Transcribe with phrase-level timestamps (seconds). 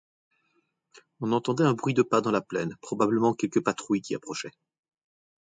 [1.19, 4.49] On entendait un bruit de pas dans la plaine; probablement quelque patrouille qui approchait.